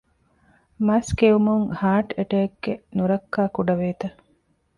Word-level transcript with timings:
މަސް 0.87 1.11
ކެއުމުން 1.19 1.65
ހާޓް 1.81 2.11
އެޓޭކްގެ 2.17 2.73
ނުރައްކާ 2.97 3.41
ކުޑަވޭތަ؟ 3.55 4.07